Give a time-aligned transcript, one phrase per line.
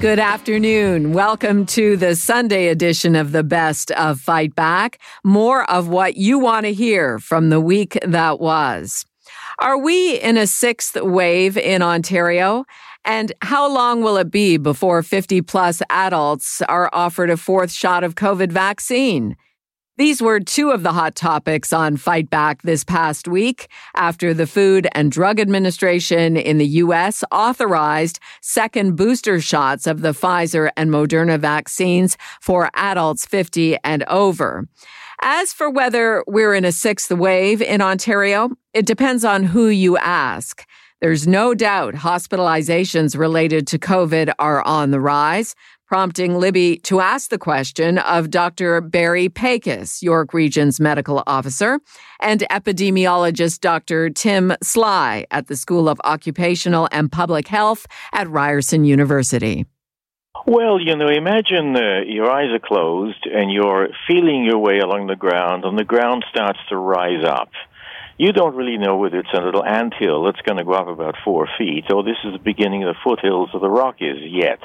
[0.00, 1.12] Good afternoon.
[1.12, 5.00] Welcome to the Sunday edition of the Best of Fight Back.
[5.24, 9.04] More of what you want to hear from the week that was.
[9.58, 12.64] Are we in a sixth wave in Ontario?
[13.04, 18.04] And how long will it be before 50 plus adults are offered a fourth shot
[18.04, 19.34] of COVID vaccine?
[19.98, 23.66] These were two of the hot topics on Fight Back this past week
[23.96, 27.24] after the Food and Drug Administration in the U.S.
[27.32, 34.68] authorized second booster shots of the Pfizer and Moderna vaccines for adults 50 and over.
[35.20, 39.98] As for whether we're in a sixth wave in Ontario, it depends on who you
[39.98, 40.64] ask.
[41.00, 45.54] There's no doubt hospitalizations related to COVID are on the rise,
[45.88, 48.82] prompting Libby to ask the question of Dr.
[48.82, 51.80] Barry Pakes, York Region's medical officer,
[52.20, 54.10] and epidemiologist Dr.
[54.10, 59.64] Tim Sly at the School of Occupational and Public Health at Ryerson University.
[60.46, 65.06] Well, you know, imagine uh, your eyes are closed and you're feeling your way along
[65.06, 67.48] the ground, and the ground starts to rise up.
[68.18, 70.88] You don't really know whether it's a little ant hill that's going to go up
[70.88, 74.58] about four feet, or this is the beginning of the foothills of the Rockies yet.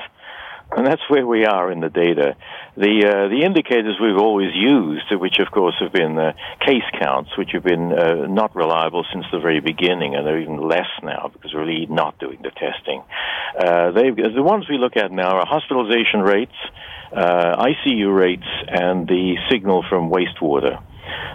[0.78, 2.36] And that's where we are in the data.
[2.76, 6.34] The uh, the indicators we've always used, which of course have been uh,
[6.66, 10.68] case counts, which have been uh, not reliable since the very beginning, and they're even
[10.68, 13.04] less now because we're really not doing the testing.
[13.56, 16.58] Uh, the ones we look at now are hospitalization rates,
[17.16, 20.82] uh, ICU rates, and the signal from wastewater.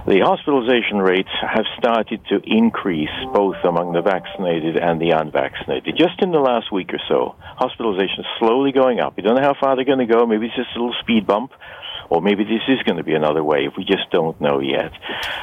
[0.06, 5.96] The hospitalization rates have started to increase both among the vaccinated and the unvaccinated.
[5.98, 9.16] Just in the last week or so, hospitalization is slowly going up.
[9.16, 10.24] We don't know how far they're going to go.
[10.24, 11.52] Maybe it's just a little speed bump,
[12.08, 13.72] or maybe this is going to be another wave.
[13.76, 14.92] We just don't know yet.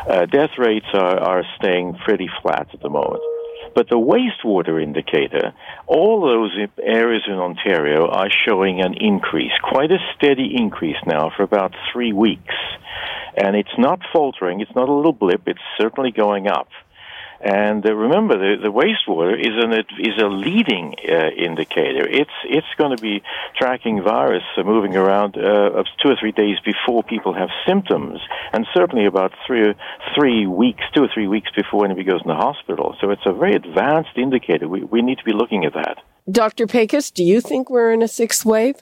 [0.09, 3.22] Uh, death rates are, are staying pretty flat at the moment.
[3.75, 5.53] But the wastewater indicator,
[5.85, 11.44] all those areas in Ontario are showing an increase, quite a steady increase now for
[11.44, 12.55] about three weeks.
[13.38, 16.69] And it's not faltering, it's not a little blip, it's certainly going up.
[17.41, 22.07] And uh, remember, the, the wastewater is an is a leading uh, indicator.
[22.07, 23.22] It's it's going to be
[23.57, 28.19] tracking virus uh, moving around uh, two or three days before people have symptoms,
[28.53, 29.75] and certainly about three
[30.17, 32.96] three weeks, two or three weeks before anybody goes in the hospital.
[33.02, 34.67] So it's a very advanced indicator.
[34.67, 35.97] We we need to be looking at that.
[36.31, 36.66] Dr.
[36.66, 38.78] Pakes, do you think we're in a sixth wave?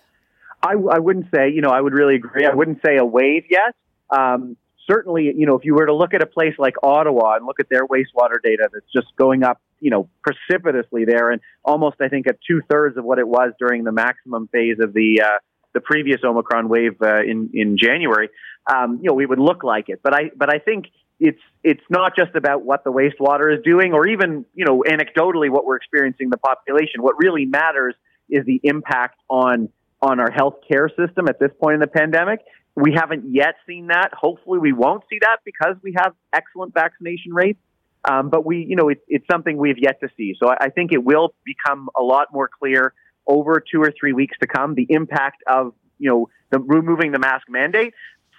[0.61, 1.49] I, I wouldn't say.
[1.49, 2.45] You know, I would really agree.
[2.45, 3.75] I wouldn't say a wave yet.
[4.15, 4.57] Um,
[4.89, 7.59] certainly, you know, if you were to look at a place like Ottawa and look
[7.59, 12.09] at their wastewater data that's just going up, you know, precipitously there and almost, I
[12.09, 15.39] think, at two thirds of what it was during the maximum phase of the, uh,
[15.73, 18.29] the previous Omicron wave uh, in, in January,
[18.73, 20.01] um, you know, we would look like it.
[20.03, 20.85] But I, but I think
[21.19, 25.49] it's, it's not just about what the wastewater is doing or even, you know, anecdotally
[25.49, 27.01] what we're experiencing the population.
[27.01, 27.95] What really matters
[28.29, 29.69] is the impact on
[30.03, 32.41] on our healthcare system at this point in the pandemic.
[32.75, 34.13] We haven't yet seen that.
[34.13, 37.59] Hopefully, we won't see that because we have excellent vaccination rates.
[38.05, 40.35] Um, but we, you know, it, it's something we've yet to see.
[40.37, 42.93] So I, I think it will become a lot more clear
[43.25, 47.19] over two or three weeks to come the impact of, you know, the, removing the
[47.19, 47.93] mask mandate.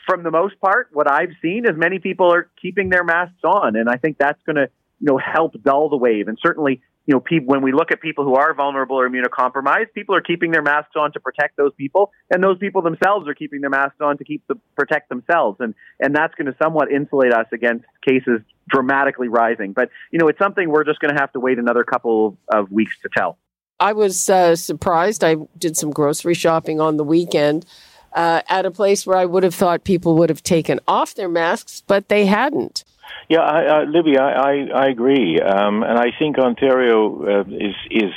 [0.06, 3.77] From the most part, what I've seen is many people are keeping their masks on,
[3.77, 4.69] and I think that's going to,
[5.01, 6.28] you know, help dull the wave.
[6.28, 10.15] And certainly, you know, when we look at people who are vulnerable or immunocompromised, people
[10.15, 13.60] are keeping their masks on to protect those people, and those people themselves are keeping
[13.60, 17.32] their masks on to keep the, protect themselves, and and that's going to somewhat insulate
[17.32, 19.72] us against cases dramatically rising.
[19.72, 22.70] But you know, it's something we're just going to have to wait another couple of
[22.70, 23.38] weeks to tell.
[23.78, 25.22] I was uh, surprised.
[25.22, 27.66] I did some grocery shopping on the weekend.
[28.12, 31.28] Uh, at a place where I would have thought people would have taken off their
[31.28, 32.84] masks, but they hadn't.
[33.28, 37.74] Yeah, I, uh, Libby, I, I, I agree, um, and I think Ontario uh, is
[37.91, 38.12] is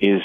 [0.00, 0.22] is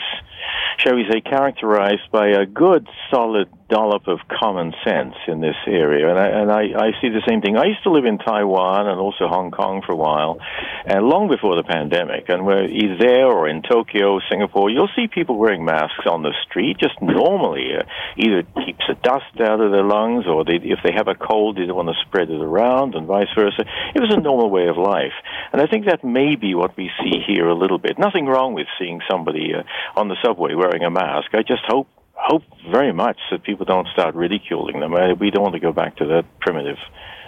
[0.78, 6.10] shall we say, characterized by a good, solid dollop of common sense in this area.
[6.10, 7.58] And I, and I, I see the same thing.
[7.58, 10.38] I used to live in Taiwan and also Hong Kong for a while,
[10.86, 12.30] and long before the pandemic.
[12.30, 16.34] And we're either there or in Tokyo, Singapore, you'll see people wearing masks on the
[16.48, 17.74] street just normally.
[17.76, 17.84] Uh,
[18.18, 21.58] either keeps the dust out of their lungs, or they, if they have a cold,
[21.58, 23.66] they don't want to spread it around, and vice versa.
[23.96, 25.18] It was a normal way of life.
[25.52, 27.98] And I think that may be what we see here a little bit.
[27.98, 29.64] Nothing wrong with seeing somebody uh,
[30.00, 31.34] on the subway wearing a mask.
[31.34, 34.94] I just hope hope very much that people don't start ridiculing them.
[35.20, 36.78] We don't want to go back to that primitive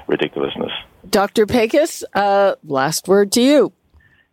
[0.08, 0.72] ridiculousness.
[1.10, 1.46] Dr.
[1.46, 3.74] Pakes, uh, last word to you.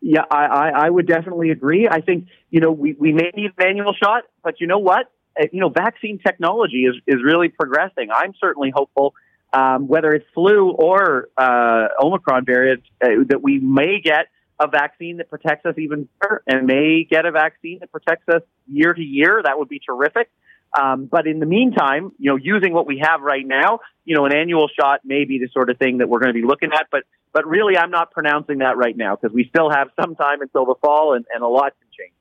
[0.00, 1.88] Yeah, I, I, I would definitely agree.
[1.88, 5.10] I think, you know, we, we may need an annual shot, but you know what?
[5.38, 8.08] Uh, you know, vaccine technology is, is really progressing.
[8.14, 9.14] I'm certainly hopeful,
[9.52, 14.28] um, whether it's flu or uh, Omicron variant, uh, that we may get
[14.64, 18.42] a vaccine that protects us even better and may get a vaccine that protects us
[18.66, 19.40] year to year.
[19.42, 20.30] That would be terrific.
[20.78, 24.24] Um, but in the meantime, you know, using what we have right now, you know,
[24.26, 26.70] an annual shot may be the sort of thing that we're going to be looking
[26.72, 26.86] at.
[26.90, 30.40] But but really, I'm not pronouncing that right now because we still have some time
[30.40, 32.14] until the fall, and, and a lot can change.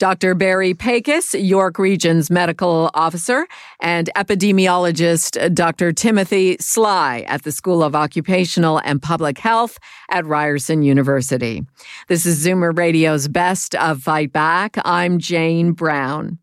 [0.00, 0.34] Dr.
[0.34, 3.46] Barry Pakes, York Region's medical officer,
[3.80, 5.92] and epidemiologist Dr.
[5.92, 11.66] Timothy Sly at the School of Occupational and Public Health at Ryerson University.
[12.08, 14.78] This is Zoomer Radio's Best of Fight Back.
[14.86, 16.38] I'm Jane Brown.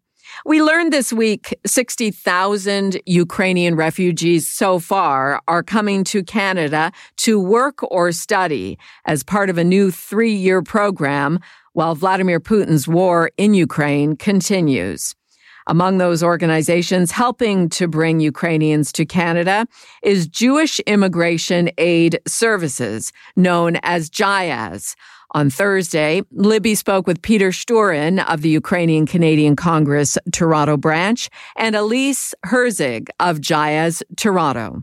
[0.45, 7.79] We learned this week 60,000 Ukrainian refugees so far are coming to Canada to work
[7.91, 11.39] or study as part of a new three year program
[11.77, 15.13] while Vladimir Putin's war in Ukraine continues.
[15.67, 19.67] Among those organizations helping to bring Ukrainians to Canada
[20.01, 24.95] is Jewish Immigration Aid Services, known as JIAS.
[25.35, 31.75] On Thursday, Libby spoke with Peter Schturyn of the Ukrainian Canadian Congress Toronto branch and
[31.75, 34.81] Elise Herzig of JIAS Toronto.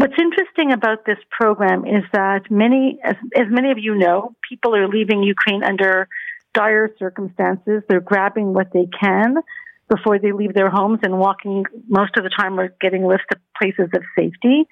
[0.00, 4.74] What's interesting about this program is that many, as, as many of you know, people
[4.74, 6.08] are leaving Ukraine under
[6.54, 7.82] dire circumstances.
[7.86, 9.34] They're grabbing what they can
[9.90, 13.38] before they leave their homes and walking most of the time or getting lifts to
[13.60, 14.66] places of safety.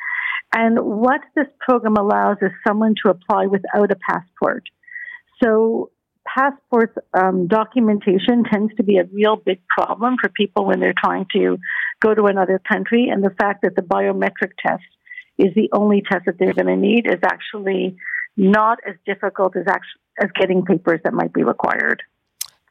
[0.55, 4.63] And what this program allows is someone to apply without a passport.
[5.45, 5.91] So
[6.25, 11.27] passports um, documentation tends to be a real big problem for people when they're trying
[11.35, 11.59] to
[12.01, 13.11] go to another country.
[13.13, 14.85] And the fact that the biometric test
[15.39, 17.97] is the only test that they're going to need is actually
[18.37, 22.03] not as difficult as actually, as getting papers that might be required.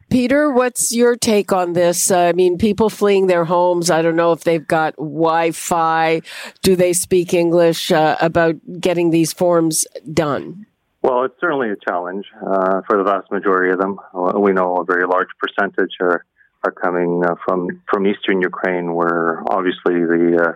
[0.10, 2.12] Peter, what's your take on this?
[2.12, 3.90] Uh, I mean, people fleeing their homes.
[3.90, 6.22] I don't know if they've got Wi-Fi.
[6.62, 7.92] Do they speak English?
[7.92, 10.66] Uh, about getting these forms done.
[11.02, 14.00] Well, it's certainly a challenge uh, for the vast majority of them.
[14.40, 16.26] We know a very large percentage are
[16.64, 20.54] are coming uh, from from eastern Ukraine, where obviously the uh,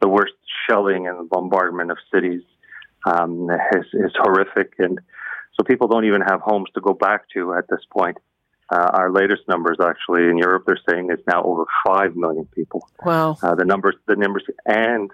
[0.00, 0.34] the worst
[0.68, 2.42] shelling and bombardment of cities
[3.06, 4.98] um, is, is horrific, and
[5.54, 8.18] so people don't even have homes to go back to at this point.
[8.70, 12.86] Uh, our latest numbers, actually, in Europe, they're saying it's now over five million people.
[13.04, 13.36] Wow!
[13.42, 15.10] Uh, the numbers, the numbers, and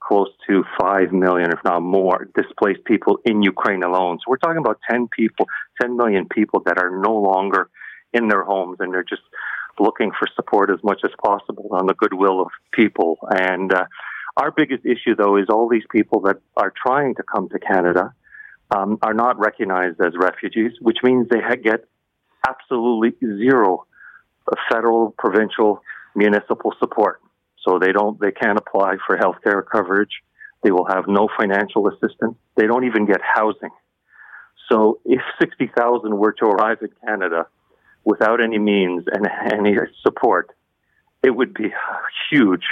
[0.00, 4.18] close to 5 million, if not more, displaced people in Ukraine alone.
[4.18, 5.46] So we're talking about 10 people,
[5.80, 7.68] 10 million people that are no longer
[8.12, 9.22] in their homes and they're just
[9.78, 13.18] looking for support as much as possible on the goodwill of people.
[13.30, 13.84] And uh,
[14.38, 18.14] our biggest issue, though, is all these people that are trying to come to Canada
[18.70, 21.84] um, are not recognized as refugees, which means they get
[22.48, 23.86] absolutely zero
[24.70, 25.82] federal, provincial,
[26.14, 27.20] municipal support.
[27.66, 30.22] So they don't, they can't apply for health care coverage.
[30.62, 32.36] They will have no financial assistance.
[32.56, 33.70] They don't even get housing.
[34.70, 37.46] So if 60,000 were to arrive in Canada
[38.04, 40.50] without any means and any support,
[41.22, 41.72] it would be
[42.30, 42.64] huge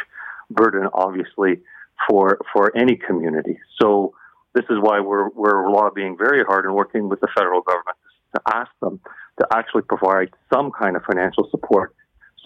[0.51, 1.63] burden, obviously,
[2.09, 3.59] for, for any community.
[3.81, 4.15] So
[4.55, 7.97] this is why we're, we're lobbying very hard and working with the federal government
[8.35, 9.01] to ask them
[9.39, 11.95] to actually provide some kind of financial support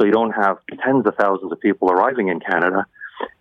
[0.01, 2.87] so you don't have tens of thousands of people arriving in Canada.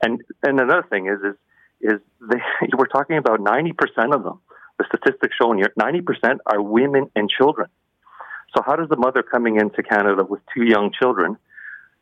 [0.04, 1.36] And and another thing is is
[1.82, 2.42] is they,
[2.78, 4.42] we're talking about ninety percent of them.
[4.78, 7.70] The statistics showing here, ninety percent are women and children.
[8.56, 11.38] So how does the mother coming into Canada with two young children?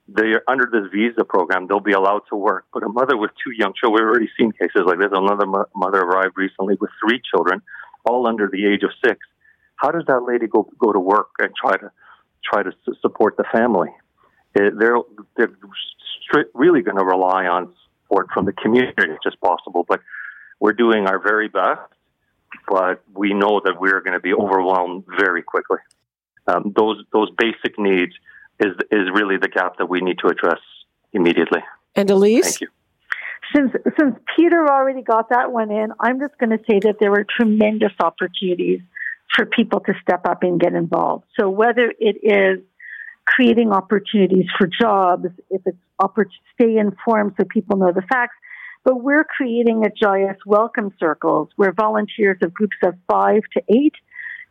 [0.08, 1.68] They're under this visa program.
[1.68, 4.02] They'll be allowed to work, but a mother with two young children.
[4.02, 5.10] We've already seen cases like this.
[5.12, 7.62] Another mo- mother arrived recently with three children,
[8.06, 9.20] all under the age of six.
[9.76, 11.92] How does that lady go go to work and try to
[12.44, 12.72] try to
[13.02, 13.90] support the family?
[14.58, 14.72] they're
[15.36, 15.52] they're
[16.54, 17.74] really going to rely on
[18.04, 19.86] support from the community as possible.
[19.88, 20.02] But
[20.60, 21.82] we're doing our very best,
[22.68, 25.80] but we know that we're going to be overwhelmed very quickly.
[26.48, 28.14] Um, those those basic needs
[28.60, 30.60] is is really the gap that we need to address
[31.14, 31.62] immediately.
[31.96, 32.68] And Elise, thank you.
[33.56, 37.12] Since since Peter already got that one in, I'm just going to say that there
[37.12, 38.82] were tremendous opportunities
[39.36, 41.26] for people to step up and get involved.
[41.40, 42.64] So whether it is
[43.26, 48.36] creating opportunities for jobs, if it's oppor- stay informed so people know the facts.
[48.84, 53.96] But we're creating at JIAS welcome circles where volunteers of groups of five to eight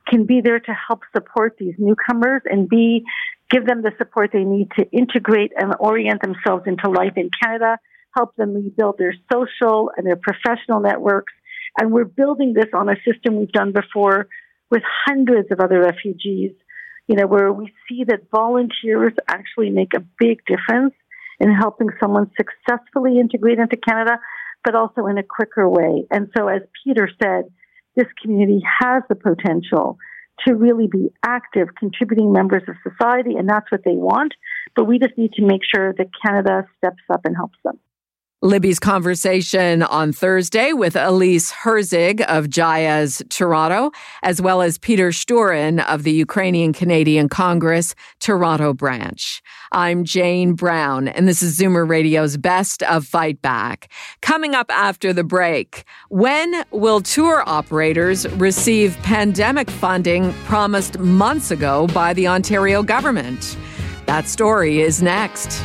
[0.07, 3.05] can be there to help support these newcomers and be
[3.51, 7.79] give them the support they need to integrate and orient themselves into life in Canada,
[8.17, 11.33] help them rebuild their social and their professional networks,
[11.79, 14.29] And we're building this on a system we've done before
[14.71, 16.53] with hundreds of other refugees,
[17.07, 20.95] you know, where we see that volunteers actually make a big difference
[21.39, 24.19] in helping someone successfully integrate into Canada,
[24.65, 26.07] but also in a quicker way.
[26.11, 27.45] And so, as Peter said,
[27.95, 29.99] this community has the potential
[30.47, 34.35] to really be active, contributing members of society, and that's what they want.
[34.75, 37.79] But we just need to make sure that Canada steps up and helps them.
[38.47, 43.91] Libby's conversation on Thursday with Elise Herzig of JIAS Toronto,
[44.23, 49.43] as well as Peter Schturyn of the Ukrainian Canadian Congress Toronto branch.
[49.73, 53.91] I'm Jane Brown, and this is Zoomer Radio's Best of Fight Back.
[54.23, 61.89] Coming up after the break, when will tour operators receive pandemic funding promised months ago
[61.89, 63.57] by the Ontario government?
[64.07, 65.61] That story is next.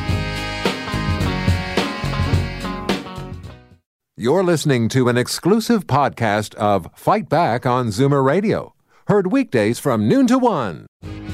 [4.22, 8.72] You're listening to an exclusive podcast of Fight Back on Zoomer Radio.
[9.08, 10.86] Heard weekdays from noon to one.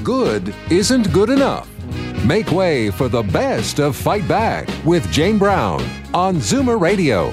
[0.03, 1.69] Good isn't good enough.
[2.25, 7.31] Make way for the best of Fight Back with Jane Brown on Zoomer Radio.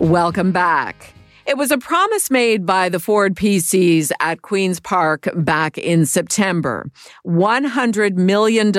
[0.00, 1.11] Welcome back.
[1.44, 6.88] It was a promise made by the Ford PCs at Queen's Park back in September.
[7.26, 8.72] $100 million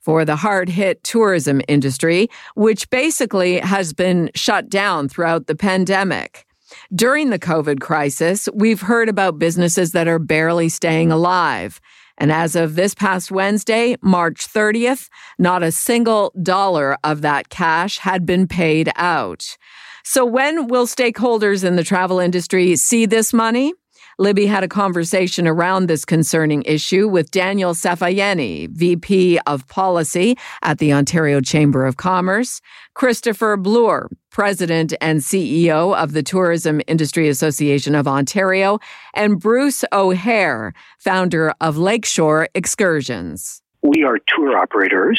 [0.00, 6.46] for the hard hit tourism industry, which basically has been shut down throughout the pandemic.
[6.94, 11.80] During the COVID crisis, we've heard about businesses that are barely staying alive.
[12.18, 15.08] And as of this past Wednesday, March 30th,
[15.40, 19.56] not a single dollar of that cash had been paid out.
[20.06, 23.72] So when will stakeholders in the travel industry see this money?
[24.18, 30.76] Libby had a conversation around this concerning issue with Daniel Safayeni, VP of Policy at
[30.78, 32.60] the Ontario Chamber of Commerce,
[32.92, 38.78] Christopher Bloore, President and CEO of the Tourism Industry Association of Ontario,
[39.14, 43.62] and Bruce O'Hare, founder of Lakeshore Excursions.
[43.82, 45.18] We are tour operators.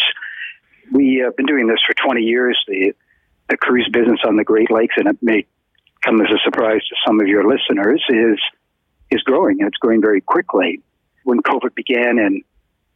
[0.94, 2.58] We have been doing this for 20 years.
[2.68, 2.94] The
[3.50, 5.46] the cruise business on the Great Lakes, and it may
[6.04, 8.40] come as a surprise to some of your listeners, is
[9.12, 9.58] is growing.
[9.60, 10.82] It's growing very quickly.
[11.24, 12.42] When COVID began in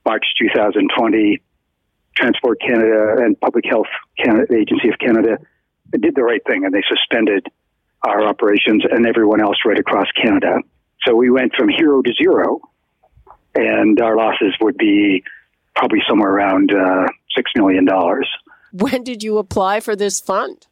[0.06, 1.40] March 2020,
[2.16, 3.88] Transport Canada and Public Health
[4.18, 5.38] Canada, Agency of Canada
[5.92, 7.48] did the right thing, and they suspended
[8.04, 10.60] our operations and everyone else right across Canada.
[11.06, 12.62] So we went from hero to zero,
[13.56, 15.24] and our losses would be
[15.76, 18.28] probably somewhere around uh, six million dollars.
[18.72, 20.68] When did you apply for this fund?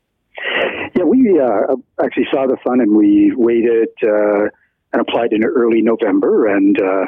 [0.96, 4.50] Yeah, we uh, actually saw the fund and we waited uh,
[4.94, 7.06] and applied in early November, and uh,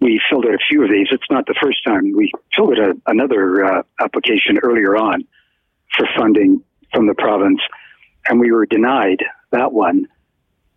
[0.00, 1.08] we filled out a few of these.
[1.10, 2.12] It's not the first time.
[2.16, 5.24] We filled out a, another uh, application earlier on
[5.96, 7.60] for funding from the province,
[8.28, 10.06] and we were denied that one.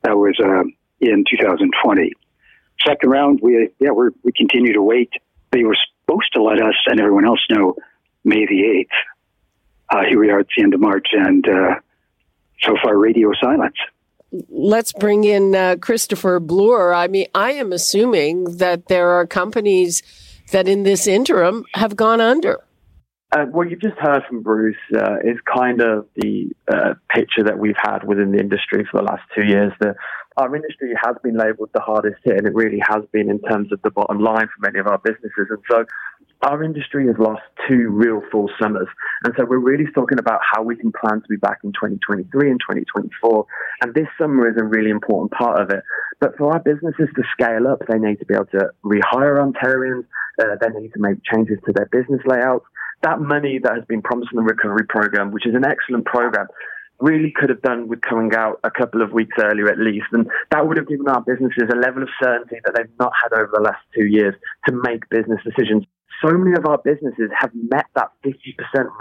[0.04, 0.64] That was uh,
[1.00, 2.12] in 2020.
[2.86, 5.12] Second round, we yeah we we continue to wait.
[5.52, 7.76] They were supposed to let us and everyone else know
[8.24, 9.17] May the 8th
[9.90, 11.76] uh, here we are at the end of March, and uh,
[12.62, 13.76] so far, radio silence.
[14.50, 16.96] Let's bring in uh, Christopher Bloore.
[16.96, 20.04] I mean, I am assuming that there are companies
[20.52, 22.60] that in this interim have gone under.
[23.32, 27.60] Uh, what you've just heard from Bruce uh, is kind of the uh, picture that
[27.60, 29.74] we've had within the industry for the last two years.
[29.80, 29.96] The,
[30.38, 33.72] our industry has been labelled the hardest hit, and it really has been in terms
[33.74, 35.48] of the bottom line for many of our businesses.
[35.50, 35.86] And so
[36.42, 38.88] our industry has lost two real full summers.
[39.24, 42.52] And so we're really talking about how we can plan to be back in 2023
[42.52, 43.46] and 2024.
[43.82, 45.84] And this summer is a really important part of it.
[46.20, 50.06] But for our businesses to scale up, they need to be able to rehire Ontarians.
[50.40, 52.66] Uh, they need to make changes to their business layouts.
[53.02, 56.48] That money that has been promised in the recovery program, which is an excellent program,
[57.00, 60.08] really could have done with coming out a couple of weeks earlier at least.
[60.14, 63.38] And that would have given our businesses a level of certainty that they've not had
[63.38, 64.34] over the last two years
[64.68, 65.86] to make business decisions
[66.24, 68.36] so many of our businesses have met that 50%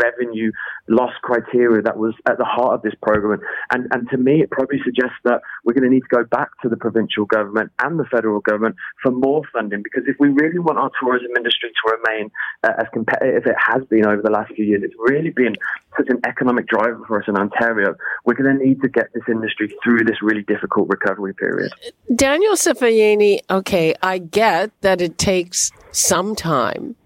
[0.03, 0.53] revenue
[0.89, 3.41] loss criteria that was at the heart of this program.
[3.73, 6.49] And, and to me, it probably suggests that we're going to need to go back
[6.63, 10.59] to the provincial government and the federal government for more funding because if we really
[10.59, 12.31] want our tourism industry to remain
[12.65, 15.57] uh, as competitive as it has been over the last few years, it's really been
[15.97, 17.95] such an economic driver for us in Ontario.
[18.25, 21.73] We're going to need to get this industry through this really difficult recovery period.
[22.15, 26.97] Daniel Safayeni, okay, I get that it takes some time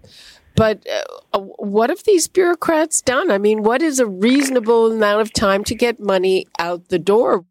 [0.55, 0.85] but
[1.33, 3.31] uh, what have these bureaucrats done?
[3.31, 7.45] I mean, what is a reasonable amount of time to get money out the door?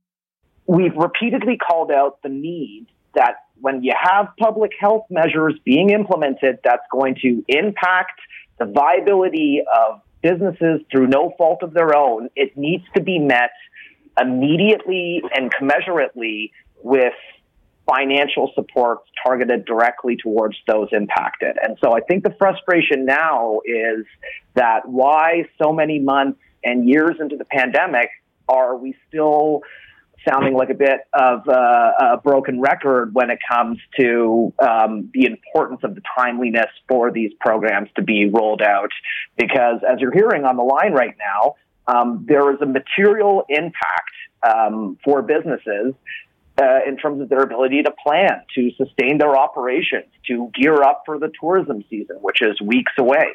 [0.66, 6.58] We've repeatedly called out the need that when you have public health measures being implemented,
[6.64, 8.20] that's going to impact
[8.58, 12.28] the viability of businesses through no fault of their own.
[12.36, 13.50] It needs to be met
[14.20, 16.50] immediately and commensurately
[16.82, 17.14] with
[17.88, 21.56] financial support targeted directly towards those impacted.
[21.62, 24.04] And so I think the frustration now is
[24.54, 28.10] that why so many months and years into the pandemic
[28.48, 29.62] are we still
[30.28, 35.80] sounding like a bit of a broken record when it comes to um, the importance
[35.82, 38.90] of the timeliness for these programs to be rolled out.
[39.38, 41.54] Because as you're hearing on the line right now,
[41.86, 45.94] um, there is a material impact um, for businesses
[46.60, 51.02] uh, in terms of their ability to plan, to sustain their operations, to gear up
[51.06, 53.32] for the tourism season, which is weeks away.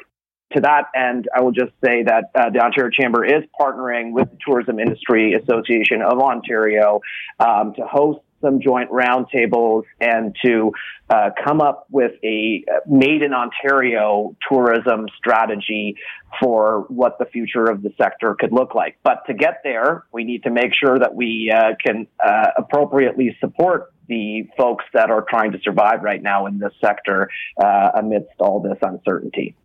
[0.52, 4.30] To that end, I will just say that uh, the Ontario Chamber is partnering with
[4.30, 7.00] the Tourism Industry Association of Ontario
[7.40, 10.72] um, to host some joint roundtables and to
[11.10, 15.96] uh, come up with a uh, made in Ontario tourism strategy
[16.40, 18.98] for what the future of the sector could look like.
[19.02, 23.36] But to get there, we need to make sure that we uh, can uh, appropriately
[23.40, 27.28] support the folks that are trying to survive right now in this sector
[27.62, 29.56] uh, amidst all this uncertainty.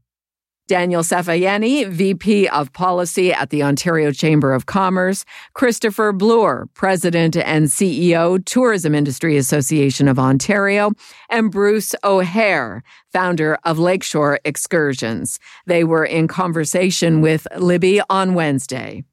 [0.71, 7.65] Daniel Safayeni, VP of Policy at the Ontario Chamber of Commerce, Christopher Bloore, President and
[7.65, 10.91] CEO, Tourism Industry Association of Ontario,
[11.29, 15.39] and Bruce O'Hare, founder of Lakeshore Excursions.
[15.65, 19.03] They were in conversation with Libby on Wednesday.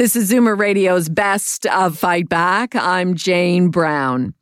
[0.00, 2.74] This is Zoomer Radio's Best of Fight Back.
[2.74, 4.32] I'm Jane Brown.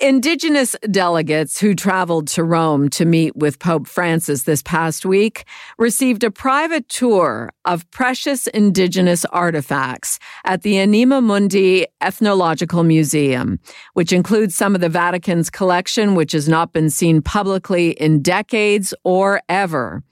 [0.00, 5.44] Indigenous delegates who traveled to Rome to meet with Pope Francis this past week
[5.76, 13.58] received a private tour of precious indigenous artifacts at the Anima Mundi Ethnological Museum,
[13.94, 18.94] which includes some of the Vatican's collection, which has not been seen publicly in decades
[19.02, 20.04] or ever.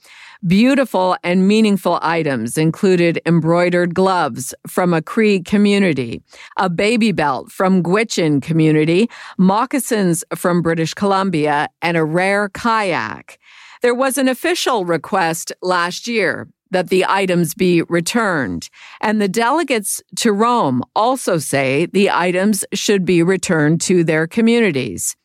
[0.47, 6.23] Beautiful and meaningful items included embroidered gloves from a Cree community,
[6.57, 13.39] a baby belt from Gwich'in community, moccasins from British Columbia, and a rare kayak.
[13.81, 18.69] There was an official request last year that the items be returned.
[19.01, 25.17] And the delegates to Rome also say the items should be returned to their communities.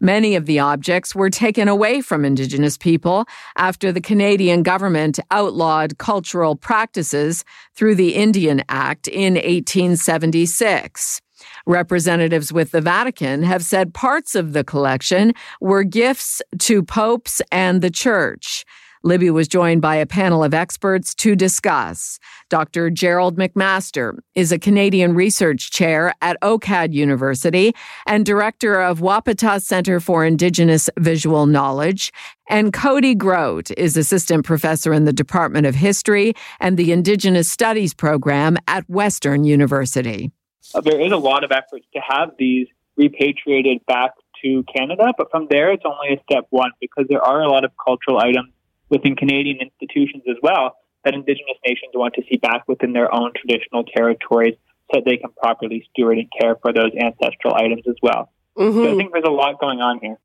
[0.00, 3.26] Many of the objects were taken away from Indigenous people
[3.58, 11.20] after the Canadian government outlawed cultural practices through the Indian Act in 1876.
[11.66, 17.82] Representatives with the Vatican have said parts of the collection were gifts to popes and
[17.82, 18.64] the church.
[19.02, 22.18] Libby was joined by a panel of experts to discuss.
[22.50, 22.90] Dr.
[22.90, 27.74] Gerald McMaster is a Canadian research chair at OCAD University
[28.06, 32.12] and director of Wapatah Center for Indigenous Visual Knowledge.
[32.50, 37.94] And Cody Groat is assistant professor in the Department of History and the Indigenous Studies
[37.94, 40.30] program at Western University.
[40.74, 44.10] Uh, there is a lot of efforts to have these repatriated back
[44.42, 47.64] to Canada, but from there it's only a step one because there are a lot
[47.64, 48.52] of cultural items
[48.90, 53.32] within Canadian institutions as well that Indigenous nations want to see back within their own
[53.34, 54.54] traditional territories
[54.92, 58.30] so they can properly steward and care for those ancestral items as well.
[58.58, 58.76] Mm-hmm.
[58.76, 60.18] So I think there's a lot going on here.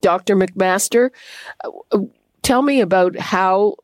[0.00, 0.36] Dr.
[0.36, 1.10] McMaster,
[1.64, 1.98] uh,
[2.42, 3.76] tell me about how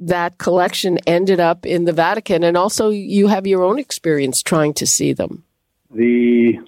[0.00, 4.74] that collection ended up in the Vatican, and also you have your own experience trying
[4.74, 5.44] to see them.
[5.90, 6.58] The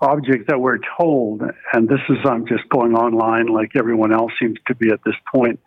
[0.00, 1.42] objects that we're told,
[1.72, 5.14] and this is, I'm just going online like everyone else seems to be at this
[5.32, 5.58] point,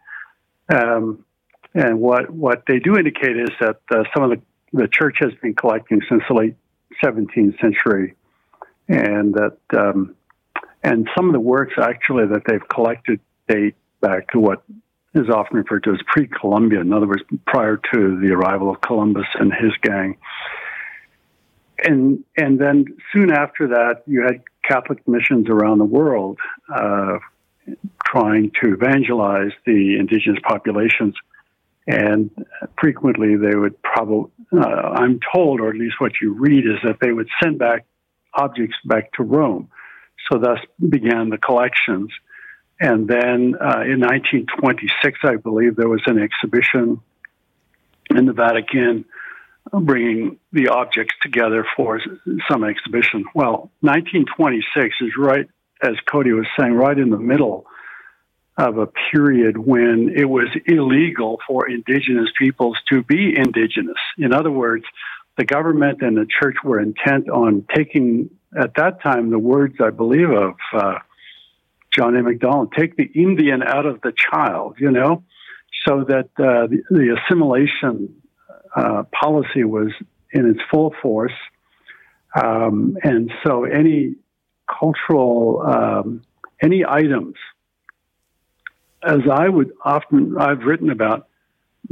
[0.69, 1.25] um,
[1.73, 4.41] and what, what they do indicate is that uh, some of the,
[4.73, 6.55] the church has been collecting since the late
[7.03, 8.15] 17th century,
[8.87, 10.15] and that um,
[10.83, 14.63] and some of the works actually that they've collected date back to what
[15.13, 16.81] is often referred to as pre-Columbian.
[16.81, 20.17] In other words, prior to the arrival of Columbus and his gang.
[21.83, 26.39] And and then soon after that, you had Catholic missions around the world
[26.73, 27.19] uh,
[28.27, 31.15] trying to evangelize the indigenous populations.
[31.87, 32.29] And
[32.79, 36.97] frequently they would probably, uh, I'm told, or at least what you read, is that
[37.01, 37.85] they would send back
[38.33, 39.69] objects back to Rome.
[40.29, 42.11] So thus began the collections.
[42.79, 46.99] And then uh, in 1926, I believe, there was an exhibition
[48.09, 49.05] in the Vatican
[49.71, 51.99] bringing the objects together for
[52.49, 53.25] some exhibition.
[53.33, 55.47] Well, 1926 is right,
[55.81, 57.65] as Cody was saying, right in the middle
[58.57, 63.99] of a period when it was illegal for indigenous peoples to be indigenous.
[64.17, 64.83] In other words,
[65.37, 69.91] the government and the church were intent on taking, at that time, the words, I
[69.91, 70.95] believe, of uh,
[71.95, 72.23] John A.
[72.23, 75.23] Macdonald take the Indian out of the child, you know,
[75.87, 78.15] so that uh, the, the, assimilation
[78.75, 79.91] uh, policy was
[80.31, 81.33] in its full force.
[82.35, 84.15] Um, and so any
[84.67, 86.23] cultural, um,
[86.61, 87.35] any items,
[89.03, 91.27] as I would often, I've written about,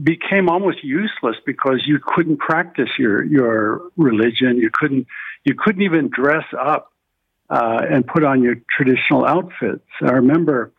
[0.01, 4.57] became almost useless because you couldn't practice your, your religion.
[4.57, 5.07] You couldn't,
[5.43, 6.91] you couldn't even dress up
[7.49, 9.85] uh, and put on your traditional outfits.
[10.01, 10.71] I remember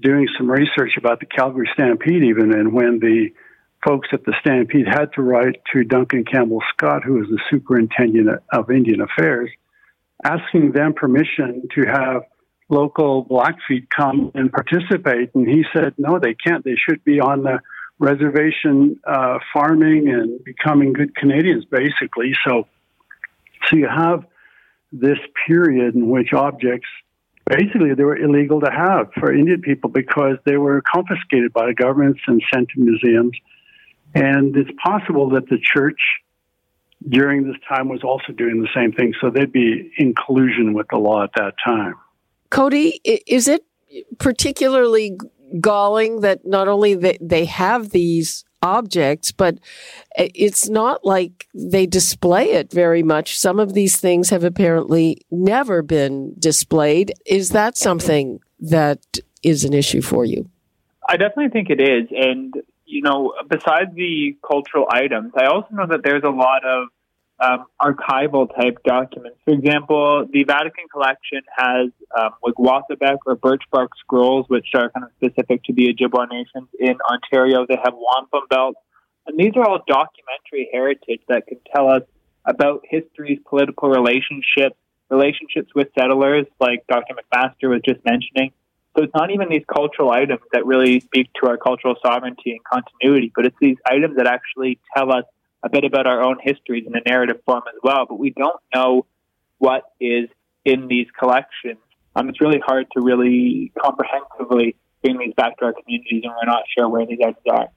[0.00, 3.30] doing some research about the Calgary Stampede, even, and when the
[3.84, 8.42] folks at the Stampede had to write to Duncan Campbell Scott, who was the superintendent
[8.52, 9.50] of Indian Affairs,
[10.24, 12.22] asking them permission to have
[12.68, 15.34] local Blackfeet come and participate.
[15.34, 16.64] And he said, no, they can't.
[16.64, 17.60] They should be on the
[17.98, 22.32] reservation uh, farming and becoming good Canadians, basically.
[22.46, 22.68] So,
[23.66, 24.24] so you have
[24.92, 26.88] this period in which objects
[27.46, 31.74] basically they were illegal to have for Indian people because they were confiscated by the
[31.74, 33.32] governments and sent to museums.
[34.14, 36.00] And it's possible that the church
[37.08, 39.14] during this time was also doing the same thing.
[39.20, 41.94] So they'd be in collusion with the law at that time.
[42.50, 43.64] Cody, is it
[44.18, 45.18] particularly
[45.60, 49.58] galling that not only they, have these objects, but
[50.16, 53.38] eh, it's not like they display it very much.
[53.38, 57.14] Some of these things have apparently never been displayed.
[57.26, 60.50] Is that something that is an issue for you?
[61.08, 62.08] I definitely think it is.
[62.10, 66.88] And, you know, besides the cultural items, I also know that there's a lot of
[67.40, 69.38] um, archival type documents.
[69.44, 74.90] For example, the Vatican collection has um, like Wathebek or birch bark scrolls, which are
[74.90, 77.64] kind of specific to the Ojibwa nations in Ontario.
[77.68, 78.80] They have wampum belts,
[79.26, 82.02] and these are all documentary heritage that can tell us
[82.44, 84.76] about history's political relationships,
[85.10, 87.14] relationships with settlers, like Dr.
[87.14, 88.52] McMaster was just mentioning.
[88.96, 92.60] So it's not even these cultural items that really speak to our cultural sovereignty and
[92.64, 95.24] continuity, but it's these items that actually tell us
[95.62, 98.60] a bit about our own histories in a narrative form as well, but we don't
[98.74, 99.06] know
[99.58, 100.28] what is
[100.64, 101.78] in these collections.
[102.14, 106.50] Um, it's really hard to really comprehensively bring these back to our communities, and we're
[106.50, 107.68] not sure where these items are.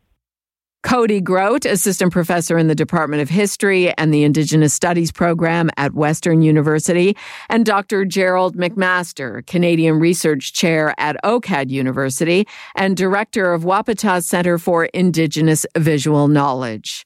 [0.83, 5.93] Cody Groat, assistant professor in the Department of History and the Indigenous Studies program at
[5.93, 7.15] Western University,
[7.49, 8.03] and Dr.
[8.03, 15.65] Gerald McMaster, Canadian Research Chair at OCAD University and Director of Wapatah Center for Indigenous
[15.77, 17.05] Visual Knowledge.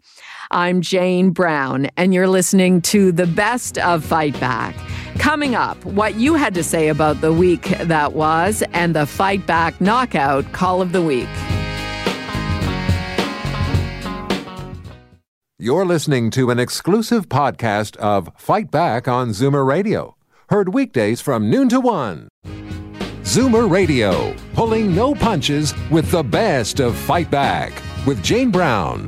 [0.52, 4.76] I'm Jane Brown, and you're listening to the best of Fight Back.
[5.18, 9.46] Coming up, what you had to say about the week that was and the Fight
[9.46, 11.28] Back Knockout Call of the Week.
[15.58, 20.18] You're listening to an exclusive podcast of Fight Back on Zoomer Radio,
[20.50, 22.28] heard weekdays from noon to one.
[23.24, 27.72] Zoomer Radio, pulling no punches with the best of Fight Back
[28.06, 29.08] with Jane Brown.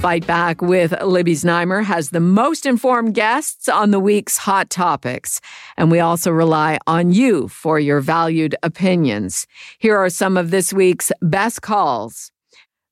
[0.00, 5.38] Fight Back with Libby Znaimer has the most informed guests on the week's hot topics.
[5.76, 9.46] And we also rely on you for your valued opinions.
[9.78, 12.30] Here are some of this week's best calls.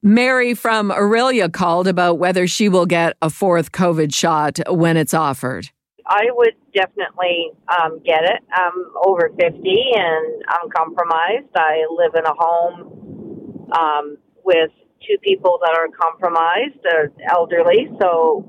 [0.03, 5.15] Mary from Orillia called about whether she will get a fourth COVID shot when it's
[5.15, 5.71] offered.
[6.07, 8.41] I would definitely um, get it.
[8.53, 8.73] I'm
[9.07, 11.55] over 50 and I'm compromised.
[11.55, 14.71] I live in a home um, with
[15.07, 18.49] two people that are compromised, or elderly, so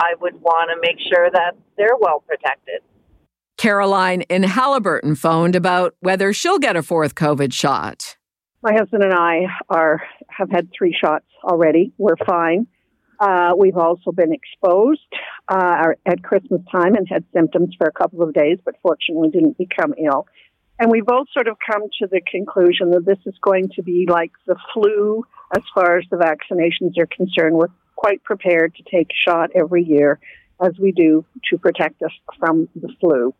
[0.00, 2.80] I would want to make sure that they're well protected.
[3.56, 8.15] Caroline in Halliburton phoned about whether she'll get a fourth COVID shot.
[8.66, 11.92] My husband and I are have had three shots already.
[11.98, 12.66] We're fine.
[13.20, 15.06] Uh, we've also been exposed
[15.46, 19.56] uh, at Christmas time and had symptoms for a couple of days, but fortunately didn't
[19.56, 20.26] become ill.
[20.80, 24.08] And we both sort of come to the conclusion that this is going to be
[24.10, 25.22] like the flu
[25.56, 27.54] as far as the vaccinations are concerned.
[27.54, 30.18] We're quite prepared to take a shot every year
[30.60, 33.32] as we do to protect us from the flu.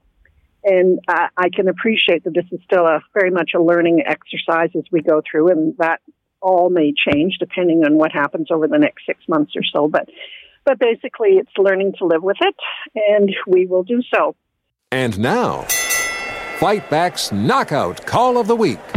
[0.68, 4.70] And uh, I can appreciate that this is still a very much a learning exercise
[4.76, 6.00] as we go through, and that
[6.42, 9.86] all may change depending on what happens over the next six months or so.
[9.86, 10.08] But,
[10.64, 12.56] but basically, it's learning to live with it,
[13.08, 14.34] and we will do so.
[14.90, 15.62] And now.
[16.58, 18.95] Fight Back's Knockout Call of the Week.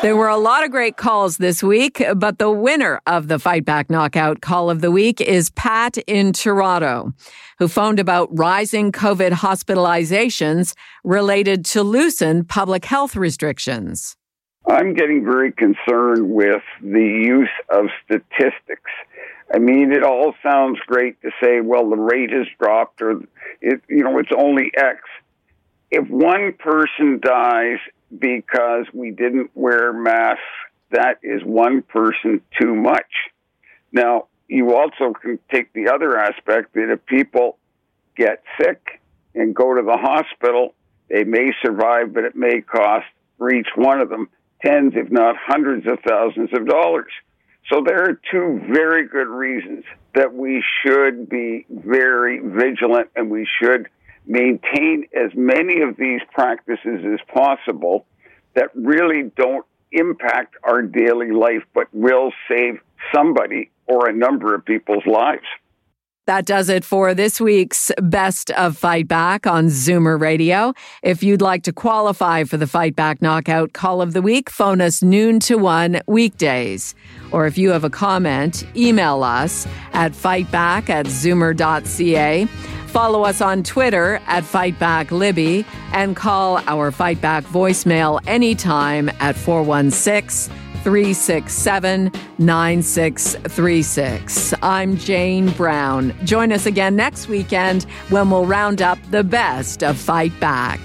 [0.00, 3.64] There were a lot of great calls this week, but the winner of the Fight
[3.64, 7.12] Back Knockout Call of the Week is Pat in Toronto,
[7.58, 14.16] who phoned about rising COVID hospitalizations related to loosened public health restrictions.
[14.68, 18.90] I'm getting very concerned with the use of statistics
[19.52, 23.22] I mean, it all sounds great to say, well, the rate has dropped or
[23.60, 24.98] it, you know, it's only X.
[25.90, 27.78] If one person dies
[28.16, 30.42] because we didn't wear masks,
[30.90, 33.10] that is one person too much.
[33.92, 37.58] Now, you also can take the other aspect that if people
[38.16, 39.00] get sick
[39.34, 40.74] and go to the hospital,
[41.10, 44.28] they may survive, but it may cost for each one of them
[44.64, 47.12] tens, if not hundreds of thousands of dollars.
[47.70, 53.46] So there are two very good reasons that we should be very vigilant and we
[53.60, 53.88] should
[54.28, 58.06] maintain as many of these practices as possible
[58.54, 62.78] that really don't impact our daily life but will save
[63.12, 65.46] somebody or a number of people's lives.
[66.28, 70.74] That does it for this week's Best of Fight Back on Zoomer Radio.
[71.02, 74.82] If you'd like to qualify for the Fight Back Knockout Call of the Week, phone
[74.82, 76.94] us noon to one weekdays.
[77.32, 82.46] Or if you have a comment, email us at fightback at zoomer.ca.
[82.88, 92.10] Follow us on Twitter at FightbackLibby and call our Fightback voicemail anytime at 416 367
[92.38, 94.54] 9636.
[94.62, 96.14] I'm Jane Brown.
[96.24, 100.80] Join us again next weekend when we'll round up the best of Fight Back.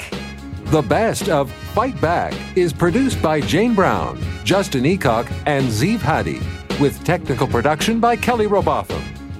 [0.66, 6.42] The Best of Fight Back is produced by Jane Brown, Justin Eacock, and Zeev Hadi,
[6.82, 9.02] with technical production by Kelly Robotham.